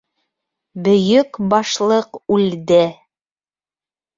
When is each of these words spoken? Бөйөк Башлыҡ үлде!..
Бөйөк 0.87 1.39
Башлыҡ 1.53 2.19
үлде!.. 2.37 2.81